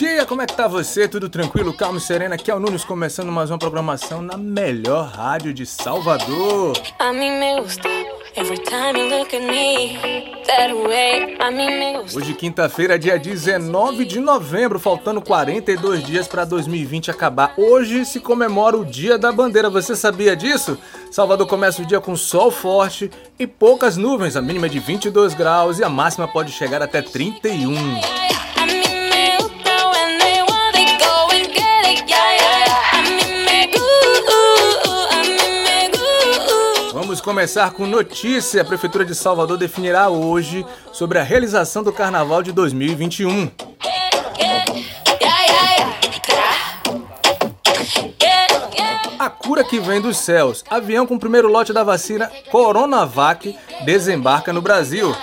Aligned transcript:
dia, 0.00 0.24
como 0.24 0.40
é 0.40 0.46
que 0.46 0.56
tá 0.56 0.66
você? 0.66 1.06
Tudo 1.06 1.28
tranquilo, 1.28 1.72
calmo 1.72 1.98
e 1.98 2.00
sereno? 2.00 2.34
Aqui 2.34 2.50
é 2.50 2.54
o 2.54 2.60
Nunes 2.60 2.84
começando 2.84 3.30
mais 3.30 3.50
uma 3.50 3.58
programação 3.58 4.22
na 4.22 4.36
melhor 4.36 5.08
rádio 5.08 5.52
de 5.52 5.66
Salvador. 5.66 6.72
A 6.98 7.12
mim 7.12 7.30
me 7.38 7.60
gusta. 7.60 7.88
Every 8.36 8.58
time 8.58 8.98
you 8.98 9.18
look 9.18 9.34
at 9.34 9.42
me 9.42 10.42
that 10.46 10.72
way, 10.72 11.36
a 11.38 11.50
mim 11.50 11.78
me 11.78 12.02
gusta. 12.02 12.18
Hoje, 12.18 12.32
quinta-feira, 12.34 12.98
dia 12.98 13.18
19 13.18 14.04
de 14.04 14.20
novembro, 14.20 14.78
faltando 14.78 15.20
42 15.20 16.02
dias 16.04 16.26
para 16.26 16.44
2020 16.44 17.10
acabar. 17.10 17.52
Hoje 17.56 18.04
se 18.04 18.20
comemora 18.20 18.76
o 18.76 18.84
Dia 18.84 19.18
da 19.18 19.32
Bandeira. 19.32 19.68
Você 19.68 19.94
sabia 19.96 20.34
disso? 20.36 20.78
Salvador 21.10 21.46
começa 21.46 21.82
o 21.82 21.84
dia 21.86 22.00
com 22.00 22.16
sol 22.16 22.50
forte 22.50 23.10
e 23.38 23.46
poucas 23.46 23.96
nuvens. 23.96 24.36
A 24.36 24.40
mínima 24.40 24.66
é 24.66 24.70
de 24.70 24.78
22 24.78 25.34
graus 25.34 25.78
e 25.78 25.84
a 25.84 25.88
máxima 25.88 26.28
pode 26.28 26.52
chegar 26.52 26.80
até 26.80 27.02
31. 27.02 28.19
Começar 37.30 37.70
com 37.70 37.86
notícia. 37.86 38.60
A 38.60 38.64
Prefeitura 38.64 39.04
de 39.04 39.14
Salvador 39.14 39.56
definirá 39.56 40.08
hoje 40.08 40.66
sobre 40.92 41.16
a 41.16 41.22
realização 41.22 41.80
do 41.80 41.92
Carnaval 41.92 42.42
de 42.42 42.50
2021. 42.50 43.28
Yeah, 43.28 43.52
yeah, 44.40 44.64
yeah. 44.66 44.90
Yeah, 48.20 48.68
yeah. 48.76 49.14
A 49.16 49.30
cura 49.30 49.62
que 49.62 49.78
vem 49.78 50.00
dos 50.00 50.16
céus. 50.16 50.64
Avião 50.68 51.06
com 51.06 51.14
o 51.14 51.20
primeiro 51.20 51.46
lote 51.46 51.72
da 51.72 51.84
vacina 51.84 52.28
Coronavac 52.50 53.56
desembarca 53.84 54.52
no 54.52 54.60
Brasil. 54.60 55.14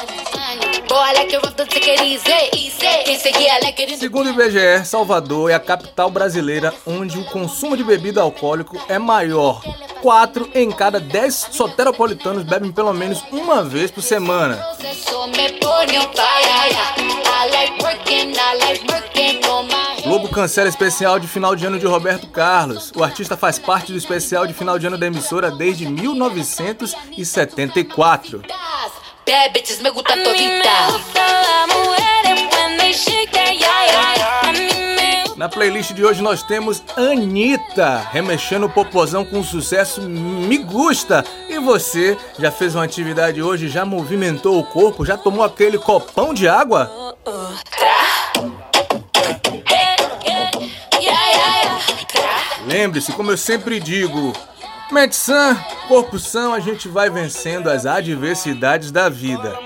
Segundo 3.98 4.27
o 4.27 4.30
IBGE, 4.30 4.85
Salvador 4.85 5.52
é 5.52 5.54
a 5.54 5.60
capital 5.60 6.10
brasileira 6.10 6.74
onde 6.85 7.20
o 7.20 7.26
consumo 7.26 7.76
de 7.76 7.84
bebida 7.84 8.21
alcoólica 8.21 8.79
é 8.88 8.98
maior. 8.98 9.62
4 10.02 10.49
em 10.55 10.71
cada 10.71 10.98
10 10.99 11.49
soteropolitanos 11.52 12.44
bebem 12.44 12.71
pelo 12.71 12.94
menos 12.94 13.24
uma 13.32 13.63
vez 13.63 13.91
por 13.91 14.02
semana. 14.02 14.55
Globo 20.04 20.29
cancela 20.29 20.70
especial 20.70 21.20
de 21.20 21.27
final 21.27 21.54
de 21.55 21.66
ano 21.66 21.77
de 21.77 21.85
Roberto 21.85 22.27
Carlos. 22.27 22.94
O 22.96 23.04
artista 23.04 23.35
faz 23.35 23.60
parte 23.60 23.91
do 23.91 23.98
especial 23.98 24.48
de 24.48 24.54
final 24.54 24.79
de 24.79 24.88
ano 24.88 24.98
da 24.98 25.07
emissora 25.07 25.51
desde 25.51 25.85
1974. 25.85 28.44
Na 35.48 35.51
playlist 35.51 35.93
de 35.93 36.03
hoje 36.03 36.21
nós 36.21 36.43
temos 36.43 36.84
Anitta 36.98 38.05
remexendo 38.12 38.65
o 38.65 38.70
popozão 38.70 39.23
com 39.23 39.41
sucesso 39.41 40.01
Me 40.01 40.57
Gusta. 40.57 41.23
E 41.48 41.57
você 41.57 42.17
já 42.37 42.51
fez 42.51 42.76
uma 42.76 42.84
atividade 42.84 43.41
hoje, 43.41 43.70
já 43.70 43.85
movimentou 43.85 44.59
o 44.59 44.63
corpo, 44.65 45.05
já 45.05 45.17
tomou 45.17 45.45
aquele 45.45 45.77
copão 45.77 46.34
de 46.34 46.49
água? 46.49 46.91
Lembre-se, 52.65 53.13
como 53.13 53.32
eu 53.32 53.37
sempre 53.37 53.79
digo, 53.79 54.34
sã, 55.11 55.55
corpo 55.87 56.20
são, 56.20 56.54
a 56.54 56.59
gente 56.59 56.89
vai 56.89 57.09
vencendo 57.09 57.70
as 57.70 57.85
adversidades 57.85 58.91
da 58.91 59.07
vida. 59.07 59.57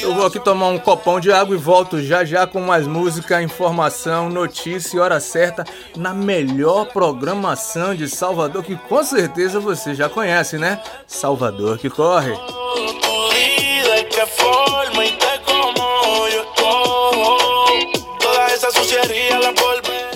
Eu 0.00 0.14
vou 0.14 0.26
aqui 0.26 0.40
tomar 0.40 0.68
um 0.68 0.78
copão 0.78 1.20
de 1.20 1.30
água 1.30 1.54
e 1.54 1.58
volto 1.58 2.00
já 2.00 2.24
já 2.24 2.46
com 2.46 2.60
mais 2.60 2.86
música, 2.86 3.42
informação, 3.42 4.30
notícia 4.30 4.96
e 4.96 5.00
hora 5.00 5.20
certa 5.20 5.64
na 5.96 6.14
melhor 6.14 6.86
programação 6.86 7.94
de 7.94 8.08
Salvador 8.08 8.64
que 8.64 8.76
com 8.76 9.02
certeza 9.04 9.60
você 9.60 9.94
já 9.94 10.08
conhece, 10.08 10.58
né? 10.58 10.82
Salvador 11.06 11.78
que 11.78 11.90
corre. 11.90 12.32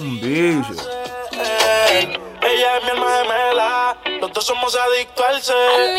Um 0.01 0.17
beijo. 0.19 1.01
Ella 2.43 2.79
es 2.79 2.85
mi 2.85 2.91
alma 2.91 3.17
gemela. 3.19 3.97
Los 4.21 4.33
dos 4.33 4.45
somos 4.45 4.75
adictos 4.75 5.25
al 5.25 5.43
ser. 5.43 5.91